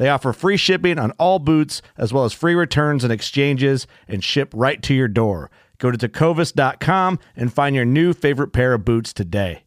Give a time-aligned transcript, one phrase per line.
[0.00, 4.24] They offer free shipping on all boots, as well as free returns and exchanges, and
[4.24, 5.50] ship right to your door.
[5.76, 9.64] Go to tecovas.com and find your new favorite pair of boots today.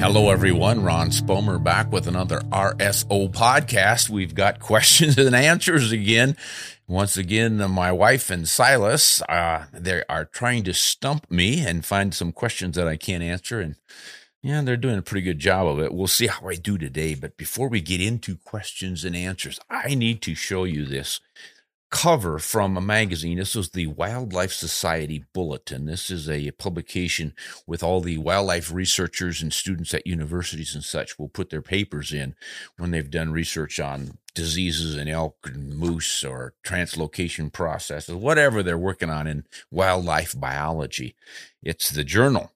[0.00, 0.82] Hello, everyone.
[0.82, 4.08] Ron Spomer back with another RSO podcast.
[4.08, 6.38] We've got questions and answers again.
[6.86, 12.12] Once again, my wife and Silas, uh, they are trying to stump me and find
[12.12, 13.58] some questions that I can't answer.
[13.58, 13.76] And
[14.42, 15.94] yeah, they're doing a pretty good job of it.
[15.94, 17.14] We'll see how I do today.
[17.14, 21.20] But before we get into questions and answers, I need to show you this
[21.94, 23.38] cover from a magazine.
[23.38, 25.86] This was the Wildlife Society Bulletin.
[25.86, 27.34] This is a publication
[27.68, 32.12] with all the wildlife researchers and students at universities and such will put their papers
[32.12, 32.34] in
[32.78, 38.76] when they've done research on diseases in elk and moose or translocation processes, whatever they're
[38.76, 41.14] working on in wildlife biology.
[41.62, 42.50] It's the journal.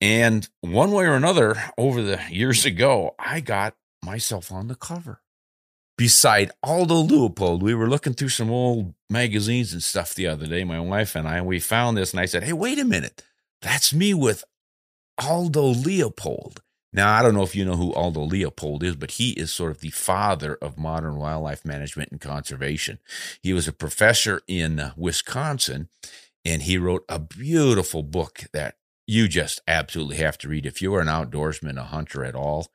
[0.00, 5.20] And one way or another, over the years ago, I got myself on the cover
[6.02, 7.62] beside Aldo Leopold.
[7.62, 11.28] We were looking through some old magazines and stuff the other day, my wife and
[11.28, 12.10] I, and we found this.
[12.10, 13.22] And I said, Hey, wait a minute.
[13.60, 14.42] That's me with
[15.16, 16.60] Aldo Leopold.
[16.92, 19.70] Now, I don't know if you know who Aldo Leopold is, but he is sort
[19.70, 22.98] of the father of modern wildlife management and conservation.
[23.40, 25.88] He was a professor in Wisconsin,
[26.44, 28.74] and he wrote a beautiful book that
[29.06, 32.72] you just absolutely have to read if you are an outdoorsman, a hunter at all.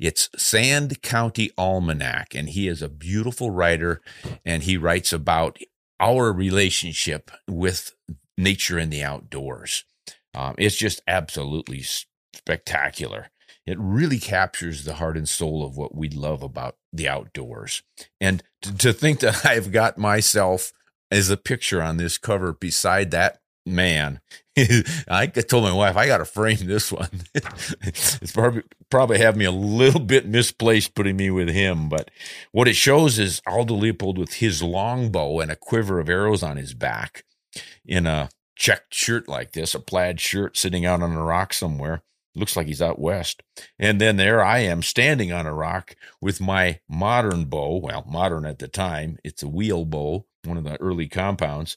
[0.00, 4.00] It's Sand County Almanac, and he is a beautiful writer,
[4.46, 5.58] and he writes about
[6.00, 7.94] our relationship with
[8.38, 9.84] nature and the outdoors.
[10.34, 11.82] Um, it's just absolutely
[12.32, 13.28] spectacular.
[13.66, 17.82] It really captures the heart and soul of what we love about the outdoors.
[18.20, 20.72] And to, to think that I've got myself
[21.10, 24.20] as a picture on this cover beside that man
[25.08, 27.08] I told my wife I got to frame this one.
[27.34, 32.10] it's probably probably have me a little bit misplaced putting me with him, but
[32.52, 36.56] what it shows is Aldo Leopold with his longbow and a quiver of arrows on
[36.56, 37.24] his back,
[37.84, 42.02] in a checked shirt like this, a plaid shirt, sitting out on a rock somewhere.
[42.36, 43.42] Looks like he's out west.
[43.78, 47.78] And then there I am standing on a rock with my modern bow.
[47.78, 49.18] Well, modern at the time.
[49.24, 51.76] It's a wheel bow, one of the early compounds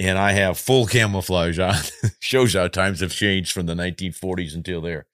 [0.00, 1.76] and I have full camouflage on.
[2.20, 5.06] Shows how times have changed from the 1940s until there.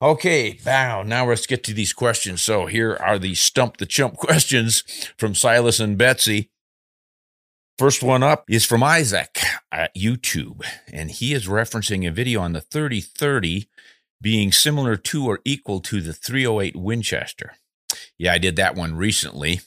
[0.00, 2.40] Okay, now now let's get to these questions.
[2.40, 4.84] So here are the stump the chump questions
[5.18, 6.50] from Silas and Betsy.
[7.78, 9.38] First one up is from Isaac
[9.70, 13.68] at YouTube, and he is referencing a video on the 3030
[14.22, 17.56] being similar to or equal to the 308 Winchester.
[18.16, 19.60] Yeah, I did that one recently.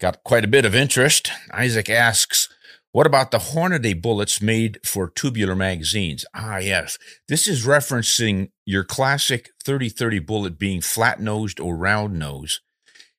[0.00, 1.30] Got quite a bit of interest.
[1.52, 2.48] Isaac asks,
[2.92, 6.26] what about the Hornady bullets made for tubular magazines?
[6.34, 6.98] Ah, yes.
[7.26, 12.60] This is referencing your classic 3030 bullet being flat nosed or round-nosed.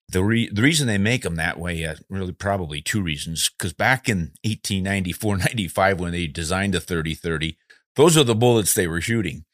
[0.09, 3.49] The, re- the reason they make them that way, uh, really probably two reasons.
[3.49, 7.57] Because back in 1894 95, when they designed the 3030,
[7.95, 9.45] those are the bullets they were shooting.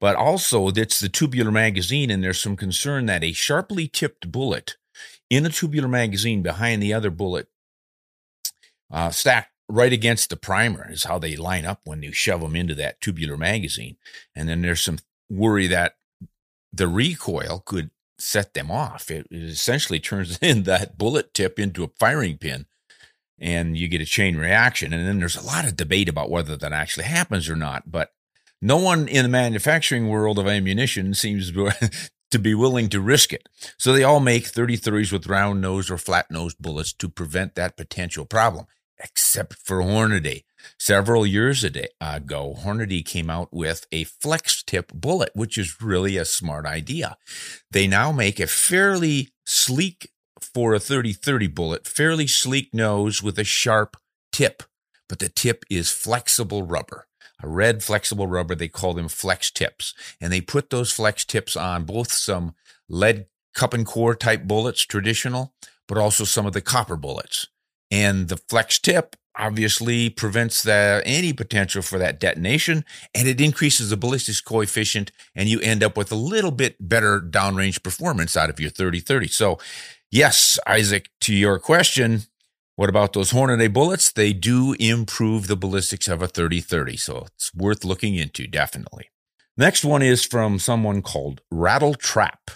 [0.00, 4.76] But also, it's the tubular magazine, and there's some concern that a sharply tipped bullet
[5.28, 7.48] in a tubular magazine behind the other bullet
[8.90, 12.56] uh, stacked right against the primer is how they line up when you shove them
[12.56, 13.96] into that tubular magazine.
[14.34, 14.98] And then there's some
[15.28, 15.96] worry that
[16.72, 19.10] the recoil could set them off.
[19.10, 22.66] It, it essentially turns in that bullet tip into a firing pin
[23.38, 24.92] and you get a chain reaction.
[24.92, 27.90] And then there's a lot of debate about whether that actually happens or not.
[27.90, 28.12] But
[28.62, 31.52] no one in the manufacturing world of ammunition seems
[32.30, 33.48] to be willing to risk it.
[33.78, 37.76] So they all make 33s with round nose or flat nose bullets to prevent that
[37.76, 38.66] potential problem,
[39.02, 40.44] except for Hornady.
[40.78, 46.24] Several years ago, Hornady came out with a flex tip bullet, which is really a
[46.24, 47.16] smart idea.
[47.70, 50.10] They now make a fairly sleek
[50.40, 53.96] for a 30-30 bullet, fairly sleek nose with a sharp
[54.32, 54.62] tip,
[55.08, 57.06] but the tip is flexible rubber.
[57.42, 59.94] A red flexible rubber, they call them flex tips.
[60.20, 62.54] And they put those flex tips on both some
[62.88, 65.54] lead cup and core type bullets, traditional,
[65.86, 67.46] but also some of the copper bullets.
[67.90, 72.84] And the flex tip obviously prevents the any potential for that detonation
[73.14, 77.20] and it increases the ballistics coefficient and you end up with a little bit better
[77.20, 79.30] downrange performance out of your 30-30.
[79.30, 79.58] So
[80.10, 82.22] yes, Isaac, to your question,
[82.76, 84.12] what about those Hornady bullets?
[84.12, 89.10] They do improve the ballistics of a 30-30, so it's worth looking into, definitely.
[89.56, 92.50] Next one is from someone called Rattle Trap.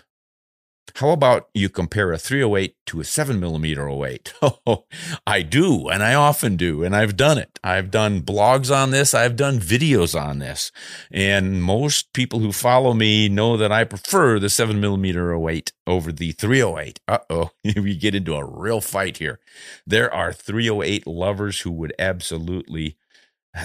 [0.96, 4.32] How about you compare a 308 to a 7 millimeter 08?
[4.66, 4.84] Oh,
[5.26, 7.58] I do, and I often do, and I've done it.
[7.64, 10.70] I've done blogs on this, I've done videos on this,
[11.10, 16.12] and most people who follow me know that I prefer the 7 millimeter 08 over
[16.12, 17.00] the 308.
[17.08, 19.40] Uh oh, we get into a real fight here.
[19.86, 22.96] There are 308 lovers who would absolutely,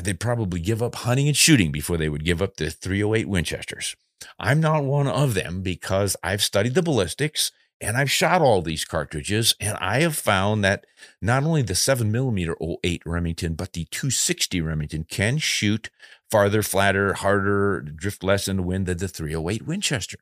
[0.02, 3.96] they'd probably give up hunting and shooting before they would give up the 308 Winchesters.
[4.40, 7.52] I'm not one of them because I've studied the ballistics
[7.82, 10.86] and I've shot all these cartridges, and I have found that
[11.22, 15.90] not only the 7mm 08 Remington, but the 260 Remington can shoot
[16.32, 20.18] farther, flatter, harder, drift less in the wind than the 308 Winchester.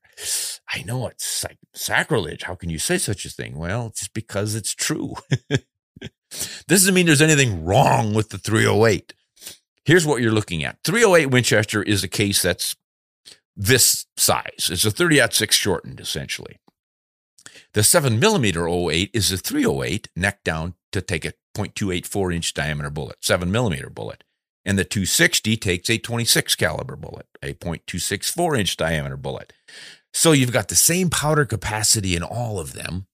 [0.74, 2.44] I know it's sacrilege.
[2.44, 3.57] How can you say such a thing?
[3.57, 5.16] Well, it's just because it's true.
[5.50, 9.13] this doesn't mean there's anything wrong with the 308.
[9.86, 12.75] Here's what you're looking at 308 Winchester is a case that's
[13.56, 14.70] this size.
[14.72, 16.60] It's a 30 6 shortened, essentially.
[17.74, 22.90] The 7 millimeter 08 is a 308 neck down to take a 0.284 inch diameter
[22.90, 24.24] bullet, 7 millimeter bullet.
[24.66, 29.54] And the 260 takes a 26 caliber bullet, a 0.264 inch diameter bullet.
[30.14, 33.08] So you've got the same powder capacity in all of them.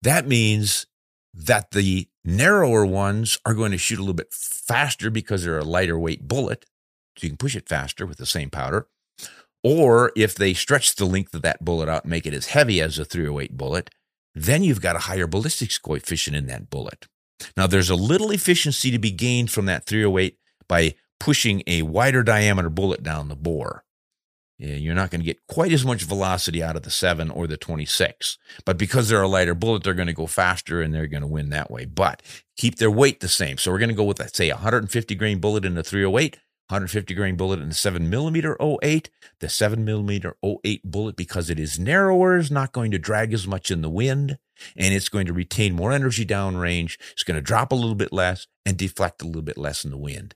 [0.00, 0.86] That means
[1.34, 5.64] that the narrower ones are going to shoot a little bit faster because they're a
[5.64, 6.64] lighter weight bullet.
[7.16, 8.86] So you can push it faster with the same powder.
[9.62, 12.80] Or if they stretch the length of that bullet out and make it as heavy
[12.80, 13.90] as a 308 bullet,
[14.34, 17.06] then you've got a higher ballistics coefficient in that bullet.
[17.56, 20.38] Now, there's a little efficiency to be gained from that 308
[20.68, 23.84] by pushing a wider diameter bullet down the bore.
[24.58, 27.56] You're not going to get quite as much velocity out of the 7 or the
[27.56, 28.38] 26.
[28.64, 31.26] But because they're a lighter bullet, they're going to go faster and they're going to
[31.26, 31.84] win that way.
[31.84, 32.22] But
[32.56, 33.58] keep their weight the same.
[33.58, 36.38] So we're going to go with, say, a 150 grain bullet in the 308
[36.72, 39.10] 150 grain bullet and the 7 millimeter 08.
[39.40, 43.46] The 7 millimeter 08 bullet, because it is narrower, is not going to drag as
[43.46, 44.38] much in the wind
[44.76, 46.96] and it's going to retain more energy downrange.
[47.12, 49.90] It's going to drop a little bit less and deflect a little bit less in
[49.90, 50.34] the wind.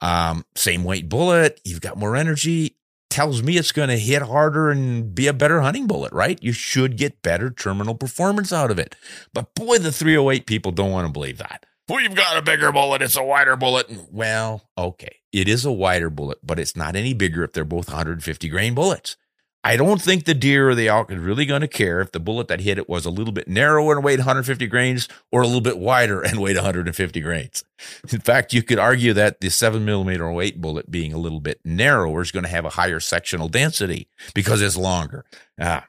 [0.00, 2.76] Um, same weight bullet, you've got more energy.
[3.10, 6.38] Tells me it's going to hit harder and be a better hunting bullet, right?
[6.42, 8.94] You should get better terminal performance out of it.
[9.32, 11.64] But boy, the 308 people don't want to believe that.
[11.88, 13.02] We've got a bigger bullet.
[13.02, 13.90] It's a wider bullet.
[14.10, 15.16] Well, okay.
[15.32, 18.74] It is a wider bullet, but it's not any bigger if they're both 150 grain
[18.74, 19.16] bullets.
[19.64, 22.20] I don't think the deer or the elk is really going to care if the
[22.20, 25.46] bullet that hit it was a little bit narrower and weighed 150 grains or a
[25.46, 27.64] little bit wider and weighed 150 grains.
[28.10, 31.60] In fact, you could argue that the 7 millimeter weight bullet being a little bit
[31.64, 35.24] narrower is going to have a higher sectional density because it's longer.
[35.60, 35.86] Ah,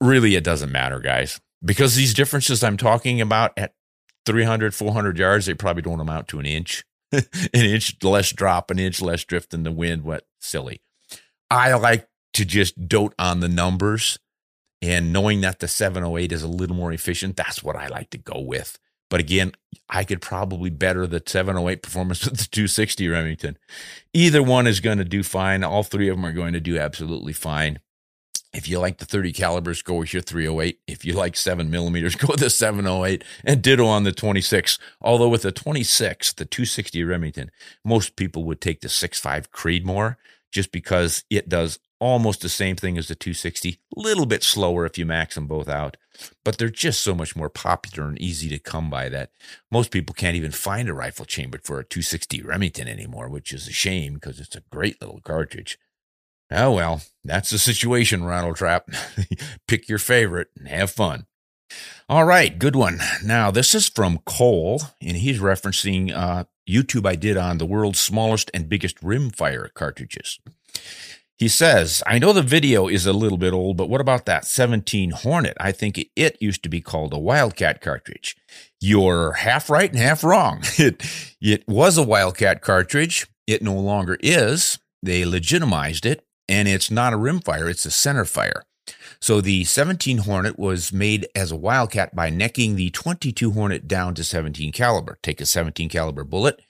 [0.00, 3.74] really, it doesn't matter, guys, because these differences I'm talking about at
[4.26, 6.84] 300, 400 yards, they probably don't amount to an inch.
[7.12, 7.22] an
[7.54, 10.02] inch less drop, an inch less drift in the wind.
[10.02, 10.82] What silly.
[11.50, 14.18] I like to just dote on the numbers
[14.82, 18.18] and knowing that the 708 is a little more efficient, that's what I like to
[18.18, 18.78] go with.
[19.08, 19.52] But again,
[19.88, 23.56] I could probably better the 708 performance with the 260 Remington.
[24.12, 25.64] Either one is going to do fine.
[25.64, 27.78] All three of them are going to do absolutely fine.
[28.56, 30.80] If you like the 30 calibers, go with your 308.
[30.86, 34.78] If you like seven millimeters, go with the 708 and ditto on the 26.
[35.02, 37.50] Although with the 26, the 260 Remington,
[37.84, 40.16] most people would take the 6.5 Creedmoor
[40.50, 44.86] just because it does almost the same thing as the 260, a little bit slower
[44.86, 45.98] if you max them both out.
[46.42, 49.30] But they're just so much more popular and easy to come by that
[49.70, 53.68] most people can't even find a rifle chambered for a 260 Remington anymore, which is
[53.68, 55.78] a shame because it's a great little cartridge.
[56.50, 58.82] Oh, well, that's the situation, Rattletrap.
[59.68, 61.26] Pick your favorite and have fun.
[62.08, 63.00] All right, good one.
[63.24, 67.98] Now, this is from Cole, and he's referencing uh, YouTube I did on the world's
[67.98, 70.38] smallest and biggest rimfire cartridges.
[71.38, 74.46] He says, I know the video is a little bit old, but what about that
[74.46, 75.56] 17 Hornet?
[75.60, 78.36] I think it used to be called a Wildcat cartridge.
[78.80, 80.62] You're half right and half wrong.
[80.78, 81.02] It,
[81.40, 83.26] it was a Wildcat cartridge.
[83.46, 84.78] It no longer is.
[85.02, 88.62] They legitimized it, and it's not a rimfire, it's a centerfire.
[89.20, 94.14] So the 17 Hornet was made as a Wildcat by necking the 22 Hornet down
[94.14, 95.18] to 17 caliber.
[95.22, 96.60] Take a 17 caliber bullet,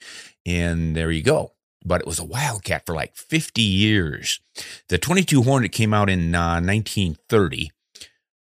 [0.47, 1.53] and there you go
[1.87, 4.41] but it was a Wildcat for like 50 years.
[4.89, 7.71] The 22 Hornet came out in uh, 1930,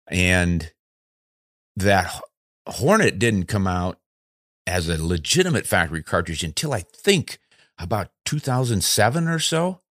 [0.08, 0.72] and
[1.76, 2.22] that
[2.68, 4.00] Hornet didn't come out
[4.66, 7.38] as a legitimate factory cartridge until I think
[7.78, 9.82] about 2007 or so.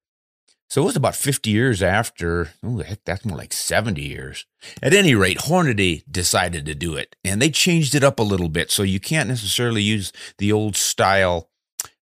[0.72, 2.54] So it was about 50 years after.
[2.64, 4.46] Oh, heck, that's more like 70 years.
[4.82, 8.48] At any rate, Hornady decided to do it, and they changed it up a little
[8.48, 8.70] bit.
[8.70, 11.50] So you can't necessarily use the old style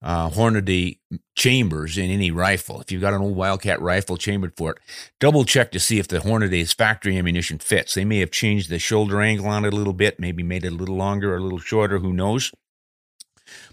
[0.00, 1.00] uh, Hornady
[1.34, 2.80] chambers in any rifle.
[2.80, 4.78] If you've got an old Wildcat rifle chambered for it,
[5.18, 7.94] double check to see if the Hornady's factory ammunition fits.
[7.94, 10.72] They may have changed the shoulder angle on it a little bit, maybe made it
[10.72, 12.52] a little longer or a little shorter, who knows.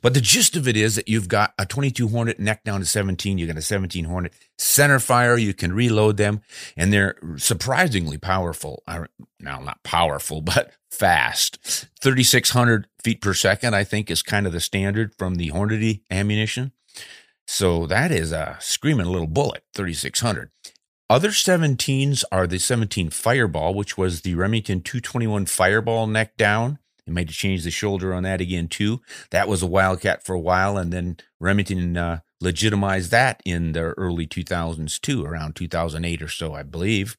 [0.01, 2.85] But the gist of it is that you've got a 22 Hornet neck down to
[2.85, 3.37] 17.
[3.37, 5.37] You've got a 17 Hornet center fire.
[5.37, 6.41] You can reload them,
[6.75, 8.83] and they're surprisingly powerful.
[9.39, 11.87] Now, not powerful, but fast.
[12.01, 16.71] 3,600 feet per second, I think, is kind of the standard from the Hornady ammunition.
[17.45, 20.51] So that is a screaming little bullet, 3,600.
[21.09, 26.79] Other 17s are the 17 Fireball, which was the Remington 221 Fireball neck down.
[27.07, 29.01] They might have changed the shoulder on that again too.
[29.31, 33.93] That was a Wildcat for a while, and then Remington uh, legitimized that in the
[33.97, 37.17] early 2000s too, around 2008 or so, I believe.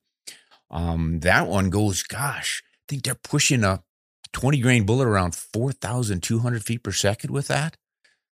[0.71, 3.83] Um, that one goes, gosh, I think they're pushing a
[4.35, 7.79] 20 grain bullet around 4,200 feet per second with that,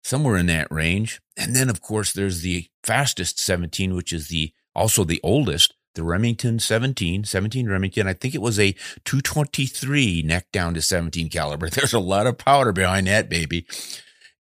[0.03, 1.21] somewhere in that range.
[1.37, 6.03] And then, of course, there's the fastest 17, which is the also the oldest, the
[6.03, 8.07] Remington 17, 17 Remington.
[8.07, 8.73] I think it was a
[9.05, 11.69] 223 neck down to 17 caliber.
[11.71, 13.67] There's a lot of powder behind that baby.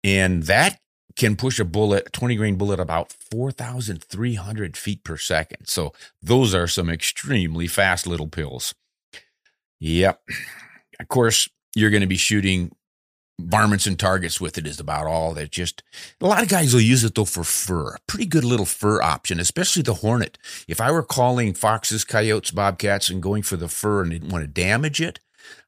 [0.02, 0.80] And that
[1.16, 5.66] can push a bullet, 20 grain bullet, about 4,300 feet per second.
[5.66, 5.92] So
[6.23, 8.75] those are some extremely fast little pills.
[9.80, 10.23] Yep.
[10.99, 12.73] Of course, you're going to be shooting
[13.49, 15.82] varmints and targets with it is about all that just
[16.20, 19.40] a lot of guys will use it though for fur pretty good little fur option
[19.40, 20.38] especially the hornet.
[20.68, 24.44] If i were calling foxes coyotes bobcats and going for the fur and didn't want
[24.44, 25.20] to damage it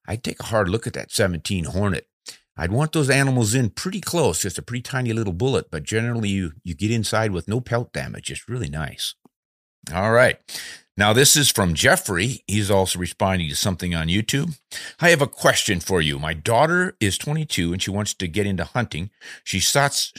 [0.07, 2.07] i'd take a hard look at that 17 hornet.
[2.55, 6.29] I'd want those animals in pretty close just a pretty tiny little bullet but generally
[6.29, 8.31] you you get inside with no pelt damage.
[8.31, 9.15] It's really nice.
[9.93, 10.39] All right
[10.97, 12.45] now, this is from Jeffrey.
[12.47, 14.59] He's also responding to something on YouTube.
[15.01, 16.19] I have a question for you.
[16.19, 19.11] My daughter is 22 and she wants to get into hunting.
[19.43, 20.13] She shot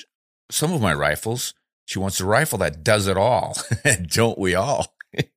[0.49, 1.53] some of my rifles.
[1.85, 3.55] She wants a rifle that does it all.
[4.07, 4.95] Don't we all?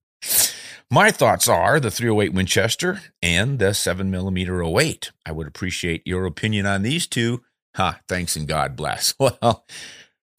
[0.90, 5.12] my thoughts are the 308 Winchester and the 7mm 08.
[5.26, 7.42] I would appreciate your opinion on these two.
[7.74, 9.14] Ha, thanks and God bless.
[9.20, 9.66] Well,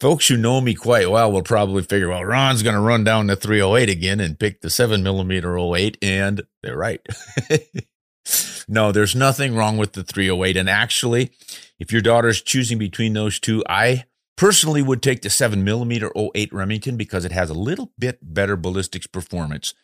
[0.00, 3.26] Folks who know me quite well will probably figure, well, Ron's going to run down
[3.26, 7.04] the 308 again and pick the 7 millimeter 08, and they're right.
[8.68, 10.56] no, there's nothing wrong with the 308.
[10.56, 11.32] And actually,
[11.80, 14.04] if your daughter's choosing between those two, I
[14.36, 18.56] personally would take the 7 millimeter 08 Remington because it has a little bit better
[18.56, 19.74] ballistics performance.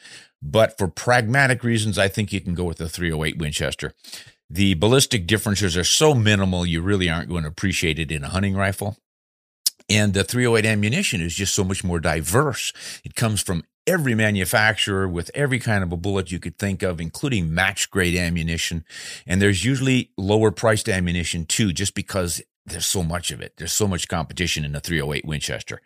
[0.40, 3.94] But for pragmatic reasons, I think you can go with the 308 Winchester.
[4.48, 8.28] The ballistic differences are so minimal, you really aren't going to appreciate it in a
[8.28, 8.96] hunting rifle.
[9.88, 12.72] And the 308 ammunition is just so much more diverse.
[13.04, 17.00] It comes from every manufacturer with every kind of a bullet you could think of,
[17.00, 18.84] including match grade ammunition.
[19.26, 23.54] And there's usually lower priced ammunition too, just because there's so much of it.
[23.58, 25.82] There's so much competition in the 308 Winchester.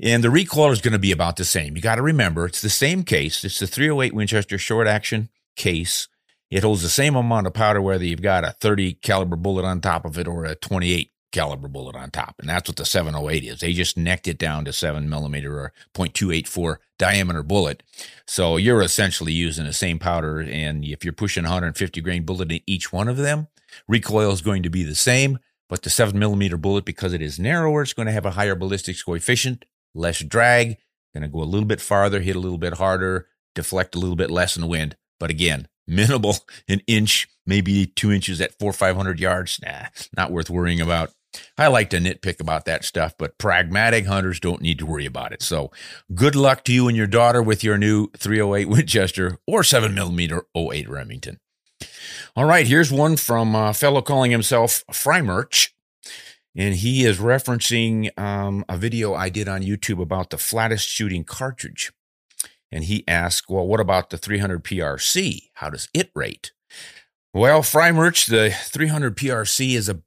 [0.00, 1.74] And the recoil is going to be about the same.
[1.74, 3.44] You got to remember, it's the same case.
[3.44, 6.08] It's the 308 Winchester short action case.
[6.50, 9.80] It holds the same amount of powder whether you've got a 30 caliber bullet on
[9.80, 12.36] top of it or a 28 caliber bullet on top.
[12.38, 13.60] And that's what the 708 is.
[13.60, 17.82] They just necked it down to 7 millimeter or 0.284 diameter bullet.
[18.26, 20.40] So you're essentially using the same powder.
[20.40, 23.48] And if you're pushing 150 grain bullet in each one of them,
[23.88, 25.38] recoil is going to be the same.
[25.68, 28.54] But the 7 millimeter bullet, because it is narrower, it's going to have a higher
[28.54, 30.76] ballistics coefficient, less drag,
[31.14, 34.16] going to go a little bit farther, hit a little bit harder, deflect a little
[34.16, 34.96] bit less in the wind.
[35.18, 36.36] But again, minimal,
[36.68, 39.60] an inch, maybe two inches at four, 500 yards.
[39.64, 39.86] Nah,
[40.16, 41.10] not worth worrying about.
[41.56, 45.32] I like to nitpick about that stuff, but pragmatic hunters don't need to worry about
[45.32, 45.42] it.
[45.42, 45.70] So
[46.14, 50.44] good luck to you and your daughter with your new 308 Winchester or 7 millimeter
[50.56, 51.38] 08 Remington.
[52.36, 55.70] All right, here's one from a fellow calling himself Frymerch.
[56.54, 61.24] And he is referencing um, a video I did on YouTube about the flattest shooting
[61.24, 61.92] cartridge.
[62.70, 65.50] And he asked, well, what about the 300 PRC?
[65.54, 66.52] How does it rate?
[67.32, 70.02] Well, Frymerch, the 300 PRC is a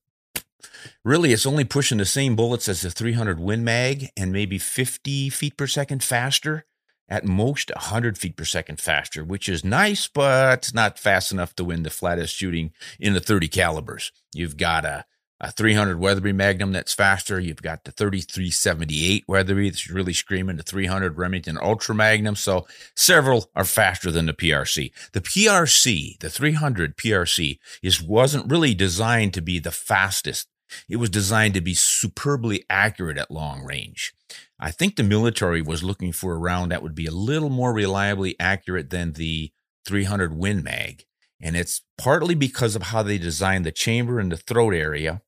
[1.04, 5.30] really it's only pushing the same bullets as the 300 Win Mag and maybe 50
[5.30, 6.66] feet per second faster
[7.08, 11.64] at most 100 feet per second faster which is nice but not fast enough to
[11.64, 15.06] win the flattest shooting in the 30 calibers you've got a
[15.40, 17.40] a 300 Weatherby Magnum that's faster.
[17.40, 22.36] You've got the 3378 Weatherby that's really screaming, the 300 Remington Ultra Magnum.
[22.36, 24.92] So several are faster than the PRC.
[25.12, 30.48] The PRC, the 300 PRC, is wasn't really designed to be the fastest.
[30.90, 34.14] It was designed to be superbly accurate at long range.
[34.60, 37.74] I think the military was looking for a round that would be a little more
[37.74, 39.52] reliably accurate than the
[39.86, 41.06] 300 Win Mag.
[41.42, 45.22] And it's partly because of how they designed the chamber and the throat area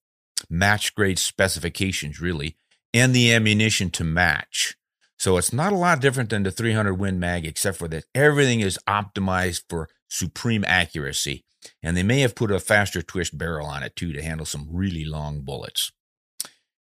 [0.49, 2.57] match grade specifications, really,
[2.93, 4.77] and the ammunition to match.
[5.17, 8.59] So it's not a lot different than the 300 Win Mag, except for that everything
[8.59, 11.43] is optimized for supreme accuracy.
[11.81, 14.67] And they may have put a faster twist barrel on it too to handle some
[14.71, 15.91] really long bullets.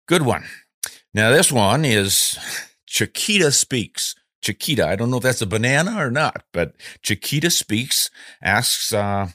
[0.07, 0.45] Good one.
[1.13, 2.37] Now, this one is
[2.85, 4.15] Chiquita Speaks.
[4.41, 6.73] Chiquita, I don't know if that's a banana or not, but
[7.03, 8.09] Chiquita Speaks
[8.41, 9.27] asks uh,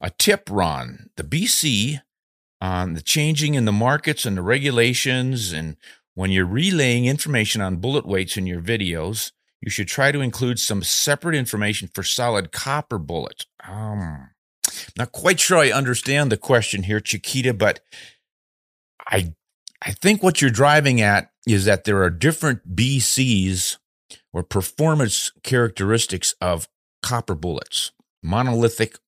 [0.00, 1.10] a tip, Ron.
[1.16, 2.00] The BC
[2.60, 5.52] on the changing in the markets and the regulations.
[5.52, 5.76] And
[6.14, 10.58] when you're relaying information on bullet weights in your videos, you should try to include
[10.58, 13.46] some separate information for solid copper bullets.
[13.66, 14.30] Um,
[14.96, 17.80] not quite sure I understand the question here, Chiquita, but
[19.06, 19.34] I
[19.82, 23.78] I think what you're driving at is that there are different BCs
[24.32, 26.68] or performance characteristics of
[27.02, 28.98] copper bullets, monolithic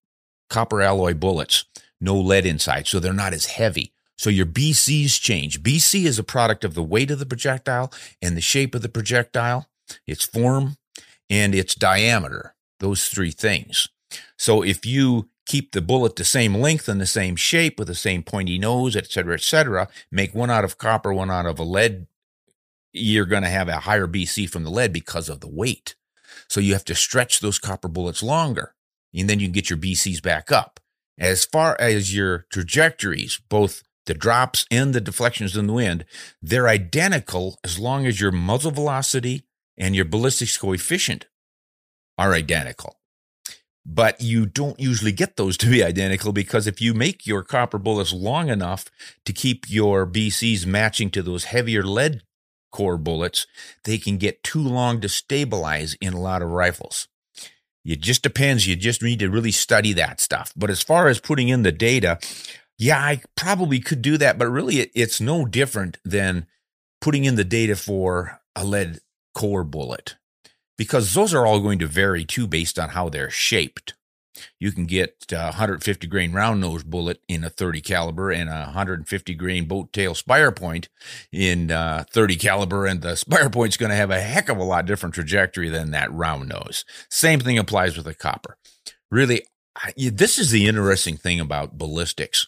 [0.48, 1.64] copper alloy bullets
[2.02, 3.92] no lead inside, so they're not as heavy.
[4.18, 5.62] So your BCs change.
[5.62, 8.88] BC is a product of the weight of the projectile and the shape of the
[8.88, 9.68] projectile,
[10.06, 10.76] its form,
[11.28, 12.54] and its diameter.
[12.80, 13.88] Those three things.
[14.36, 17.94] So if you keep the bullet the same length and the same shape with the
[17.94, 21.58] same pointy nose, et cetera, et cetera, make one out of copper, one out of
[21.58, 22.06] a lead,
[22.92, 25.94] you're going to have a higher BC from the lead because of the weight.
[26.48, 28.74] So you have to stretch those copper bullets longer,
[29.14, 30.80] and then you can get your BCs back up.
[31.18, 36.04] As far as your trajectories, both the drops and the deflections in the wind,
[36.40, 39.44] they're identical as long as your muzzle velocity
[39.76, 41.26] and your ballistics coefficient
[42.18, 42.98] are identical.
[43.84, 47.78] But you don't usually get those to be identical because if you make your copper
[47.78, 48.86] bullets long enough
[49.24, 52.22] to keep your BCs matching to those heavier lead
[52.70, 53.46] core bullets,
[53.84, 57.08] they can get too long to stabilize in a lot of rifles.
[57.84, 58.66] It just depends.
[58.66, 60.52] You just need to really study that stuff.
[60.56, 62.18] But as far as putting in the data,
[62.78, 64.38] yeah, I probably could do that.
[64.38, 66.46] But really, it, it's no different than
[67.00, 69.00] putting in the data for a lead
[69.34, 70.16] core bullet
[70.76, 73.94] because those are all going to vary too based on how they're shaped.
[74.58, 78.64] You can get a 150 grain round nose bullet in a 30 caliber and a
[78.64, 80.88] 150 grain boat tail spire point
[81.30, 84.64] in uh, 30 caliber, and the spire point's going to have a heck of a
[84.64, 86.84] lot different trajectory than that round nose.
[87.10, 88.56] Same thing applies with a copper.
[89.10, 89.42] Really,
[89.96, 92.46] this is the interesting thing about ballistics.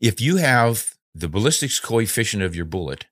[0.00, 3.06] If you have the ballistics coefficient of your bullet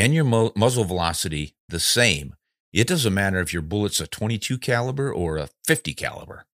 [0.00, 2.34] and your muzzle velocity the same,
[2.72, 6.46] it doesn't matter if your bullet's a 22 caliber or a 50 caliber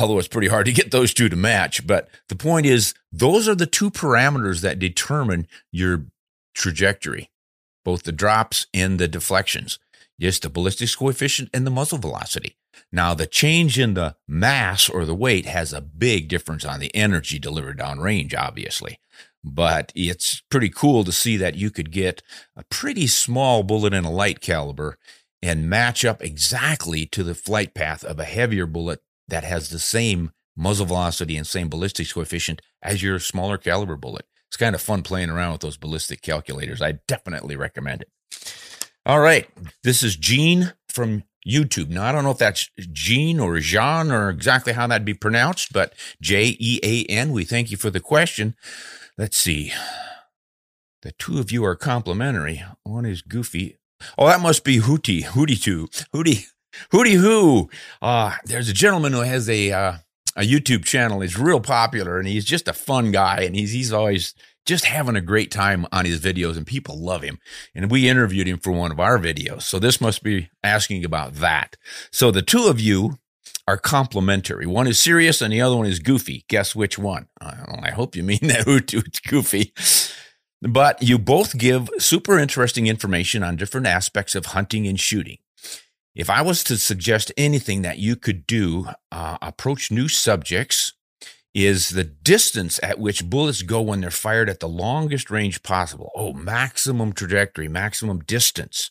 [0.00, 1.86] although it's pretty hard to get those two to match.
[1.86, 6.06] But the point is, those are the two parameters that determine your
[6.54, 7.30] trajectory,
[7.84, 9.78] both the drops and the deflections.
[10.20, 12.56] Just the ballistics coefficient and the muzzle velocity.
[12.90, 16.94] Now, the change in the mass or the weight has a big difference on the
[16.94, 18.98] energy delivered downrange, obviously.
[19.50, 22.22] But it's pretty cool to see that you could get
[22.56, 24.98] a pretty small bullet in a light caliber
[25.42, 29.78] and match up exactly to the flight path of a heavier bullet that has the
[29.78, 34.26] same muzzle velocity and same ballistics coefficient as your smaller caliber bullet.
[34.48, 36.82] It's kind of fun playing around with those ballistic calculators.
[36.82, 38.10] I definitely recommend it.
[39.06, 39.48] All right.
[39.84, 41.88] This is Gene from YouTube.
[41.88, 45.72] Now, I don't know if that's Gene or Jean or exactly how that'd be pronounced,
[45.72, 47.32] but J E A N.
[47.32, 48.56] We thank you for the question.
[49.18, 49.72] Let's see.
[51.02, 52.64] The two of you are complimentary.
[52.84, 53.76] One is goofy.
[54.16, 55.24] Oh, that must be Hootie.
[55.24, 55.88] Hootie two.
[56.14, 56.46] Hootie.
[56.92, 57.68] Hootie who?
[58.00, 59.92] Uh, there's a gentleman who has a uh,
[60.36, 61.20] a YouTube channel.
[61.20, 65.16] He's real popular, and he's just a fun guy, and he's he's always just having
[65.16, 67.38] a great time on his videos and people love him.
[67.74, 69.62] And we interviewed him for one of our videos.
[69.62, 71.76] So this must be asking about that.
[72.12, 73.18] So the two of you
[73.68, 74.64] are complementary.
[74.64, 76.46] One is serious and the other one is goofy.
[76.48, 77.28] Guess which one?
[77.38, 79.74] I hope you mean that it's goofy.
[80.62, 85.36] But you both give super interesting information on different aspects of hunting and shooting.
[86.14, 90.94] If I was to suggest anything that you could do, uh, approach new subjects,
[91.66, 96.10] is the distance at which bullets go when they're fired at the longest range possible.
[96.14, 98.90] Oh, maximum trajectory, maximum distance.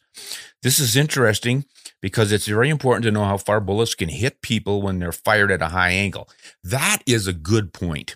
[0.63, 1.65] This is interesting
[2.01, 5.51] because it's very important to know how far bullets can hit people when they're fired
[5.51, 6.29] at a high angle.
[6.63, 8.15] That is a good point.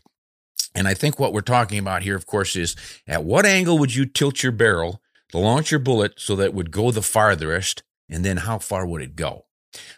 [0.74, 2.76] And I think what we're talking about here, of course, is
[3.08, 6.54] at what angle would you tilt your barrel to launch your bullet so that it
[6.54, 7.84] would go the farthest?
[8.10, 9.46] And then how far would it go?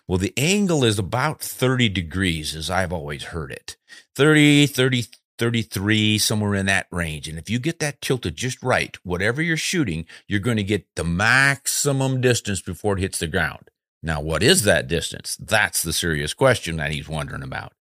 [0.07, 3.77] Well, the angle is about 30 degrees, as I've always heard it
[4.15, 5.05] 30, 30,
[5.37, 7.27] 33, somewhere in that range.
[7.27, 10.85] And if you get that tilted just right, whatever you're shooting, you're going to get
[10.95, 13.69] the maximum distance before it hits the ground.
[14.01, 15.37] Now, what is that distance?
[15.37, 17.73] That's the serious question that he's wondering about.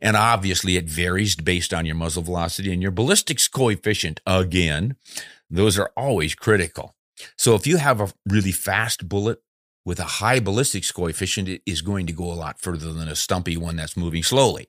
[0.00, 4.20] And obviously, it varies based on your muzzle velocity and your ballistics coefficient.
[4.26, 4.96] Again,
[5.50, 6.94] those are always critical.
[7.36, 9.40] So if you have a really fast bullet
[9.86, 13.14] with a high ballistics coefficient, it is going to go a lot further than a
[13.14, 14.68] stumpy one that's moving slowly.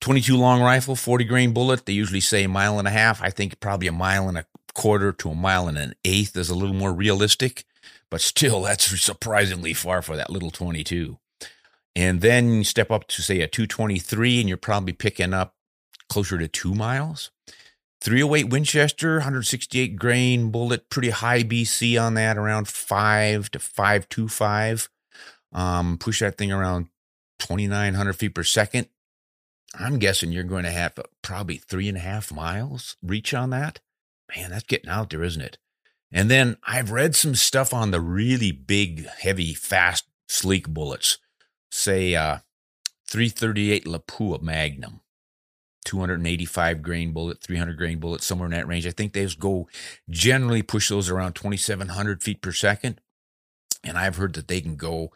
[0.00, 1.86] 22 long rifle, 40 grain bullet.
[1.86, 3.22] They usually say a mile and a half.
[3.22, 6.50] I think probably a mile and a quarter to a mile and an eighth is
[6.50, 7.64] a little more realistic,
[8.10, 11.18] but still, that's surprisingly far for that little 22.
[11.94, 15.54] And then you step up to say a 223, and you're probably picking up
[16.08, 17.30] closer to two miles.
[18.00, 24.88] 308 Winchester, 168 grain bullet, pretty high BC on that, around five to 525.
[25.52, 26.88] Um, push that thing around
[27.40, 28.88] 2,900 feet per second.
[29.78, 33.80] I'm guessing you're going to have probably three and a half miles reach on that.
[34.34, 35.58] Man, that's getting out there, isn't it?
[36.12, 41.18] And then I've read some stuff on the really big, heavy, fast, sleek bullets.
[41.70, 42.38] Say uh,
[43.06, 45.00] 338 Lapua Magnum,
[45.84, 48.86] 285 grain bullet, 300 grain bullet, somewhere in that range.
[48.86, 49.68] I think those go
[50.08, 53.00] generally push those around 2,700 feet per second.
[53.82, 55.10] And I've heard that they can go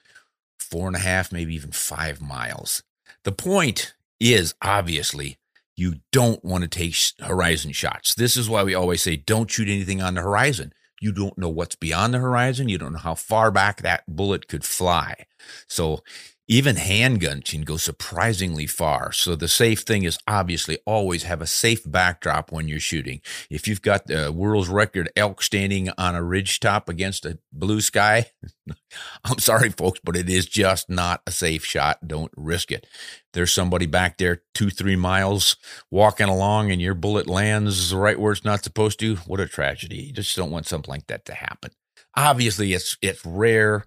[0.58, 2.82] four and a half, maybe even five miles.
[3.24, 5.38] The point is obviously
[5.76, 8.14] you don't want to take horizon shots.
[8.14, 10.72] This is why we always say don't shoot anything on the horizon.
[11.00, 12.68] You don't know what's beyond the horizon.
[12.68, 15.26] You don't know how far back that bullet could fly.
[15.68, 16.02] So
[16.46, 19.12] even handguns can go surprisingly far.
[19.12, 23.22] So the safe thing is obviously always have a safe backdrop when you're shooting.
[23.48, 27.80] If you've got the world's record elk standing on a ridge top against a blue
[27.80, 28.26] sky,
[29.24, 32.06] I'm sorry, folks, but it is just not a safe shot.
[32.06, 32.86] Don't risk it.
[33.32, 35.56] There's somebody back there two, three miles
[35.90, 39.16] walking along and your bullet lands right where it's not supposed to.
[39.16, 39.96] What a tragedy.
[39.96, 41.70] You just don't want something like that to happen.
[42.16, 43.84] Obviously, it's it's rare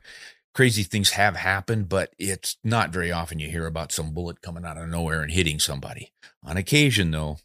[0.57, 4.65] crazy things have happened, but it's not very often you hear about some bullet coming
[4.65, 6.11] out of nowhere and hitting somebody.
[6.43, 7.37] On occasion, though,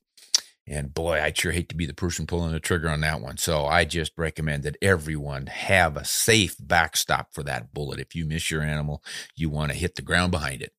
[0.66, 3.36] and boy, I sure hate to be the person pulling the trigger on that one.
[3.36, 8.00] So I just recommend that everyone have a safe backstop for that bullet.
[8.00, 9.04] If you miss your animal,
[9.36, 10.72] you want to hit the ground behind it.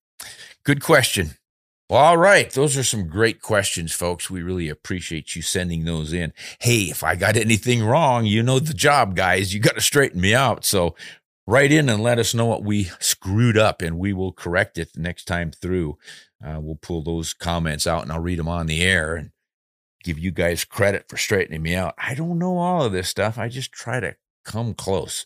[0.63, 1.35] Good question.
[1.87, 2.49] All right.
[2.49, 4.27] Those are some great questions, folks.
[4.27, 6.33] We really appreciate you sending those in.
[6.57, 9.53] Hey, if I got anything wrong, you know the job, guys.
[9.53, 10.65] You got to straighten me out.
[10.65, 10.95] So
[11.45, 14.91] write in and let us know what we screwed up and we will correct it
[14.95, 15.97] next time through.
[16.45, 19.31] Uh, we'll pull those comments out and I'll read them on the air and
[20.03, 21.95] give you guys credit for straightening me out.
[21.97, 23.37] I don't know all of this stuff.
[23.37, 25.25] I just try to come close.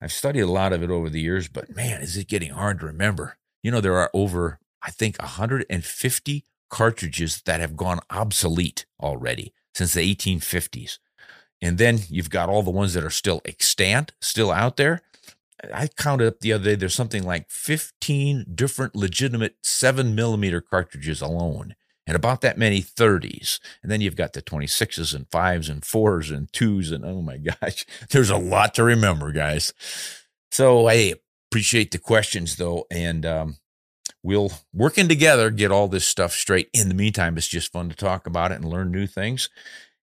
[0.00, 2.80] I've studied a lot of it over the years, but man, is it getting hard
[2.80, 3.36] to remember.
[3.62, 9.92] You know, there are over, I think, 150 cartridges that have gone obsolete already since
[9.92, 10.98] the 1850s.
[11.60, 15.02] And then you've got all the ones that are still extant, still out there.
[15.72, 21.20] I counted up the other day, there's something like 15 different legitimate seven millimeter cartridges
[21.20, 21.74] alone,
[22.06, 23.60] and about that many 30s.
[23.82, 26.90] And then you've got the 26s and fives and fours and twos.
[26.90, 29.72] And oh my gosh, there's a lot to remember, guys.
[30.50, 31.14] So I
[31.50, 32.86] appreciate the questions though.
[32.90, 33.56] And, um,
[34.22, 36.68] we'll working together get all this stuff straight.
[36.74, 39.48] In the meantime, it's just fun to talk about it and learn new things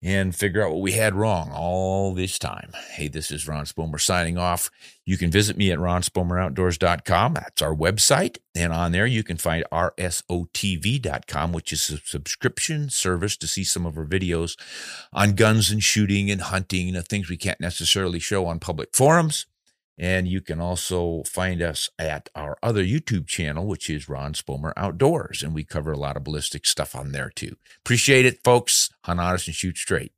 [0.04, 2.72] and figure out what we had wrong all this time.
[2.92, 4.70] Hey, this is Ron Spomer signing off.
[5.06, 7.34] You can visit me at ronspomeroutdoors.com.
[7.34, 8.38] That's our website.
[8.54, 13.86] And on there, you can find rsotv.com, which is a subscription service to see some
[13.86, 14.60] of our videos
[15.14, 19.46] on guns and shooting and hunting, the things we can't necessarily show on public forums.
[19.98, 24.74] And you can also find us at our other YouTube channel, which is Ron Spomer
[24.76, 25.44] Outdoors.
[25.44, 27.58] And we cover a lot of ballistic stuff on there too.
[27.86, 28.90] Appreciate it, folks.
[29.04, 30.12] Hunt honest and shoot straight.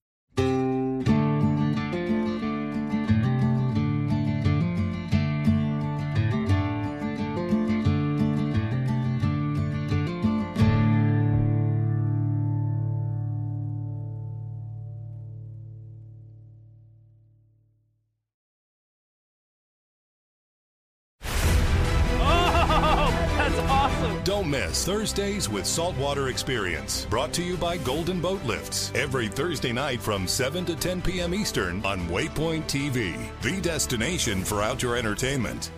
[24.56, 30.00] Miss Thursdays with Saltwater Experience, brought to you by Golden Boat Lifts, every Thursday night
[30.02, 31.36] from 7 to 10 p.m.
[31.36, 35.72] Eastern on Waypoint TV, the destination for outdoor entertainment.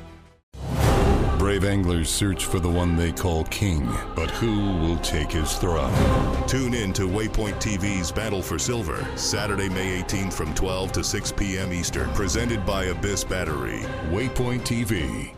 [1.39, 6.47] Brave anglers search for the one they call king, but who will take his throne?
[6.47, 11.31] Tune in to Waypoint TV's Battle for Silver, Saturday, May 18th from 12 to 6
[11.31, 11.73] p.m.
[11.73, 13.79] Eastern, presented by Abyss Battery.
[14.11, 15.36] Waypoint TV,